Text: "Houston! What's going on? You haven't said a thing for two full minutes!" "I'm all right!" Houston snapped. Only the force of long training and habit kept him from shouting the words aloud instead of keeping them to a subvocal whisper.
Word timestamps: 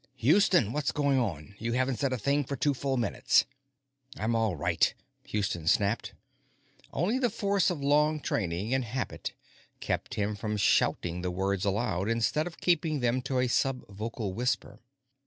"Houston! 0.15 0.73
What's 0.73 0.91
going 0.91 1.19
on? 1.19 1.53
You 1.59 1.73
haven't 1.73 1.97
said 1.99 2.11
a 2.11 2.17
thing 2.17 2.43
for 2.43 2.55
two 2.55 2.73
full 2.73 2.97
minutes!" 2.97 3.45
"I'm 4.17 4.35
all 4.35 4.55
right!" 4.55 4.91
Houston 5.25 5.67
snapped. 5.67 6.15
Only 6.91 7.19
the 7.19 7.29
force 7.29 7.69
of 7.69 7.83
long 7.83 8.19
training 8.19 8.73
and 8.73 8.83
habit 8.83 9.33
kept 9.79 10.15
him 10.15 10.35
from 10.35 10.57
shouting 10.57 11.21
the 11.21 11.29
words 11.29 11.65
aloud 11.65 12.09
instead 12.09 12.47
of 12.47 12.57
keeping 12.59 13.01
them 13.01 13.21
to 13.21 13.37
a 13.37 13.47
subvocal 13.47 14.33
whisper. 14.33 14.79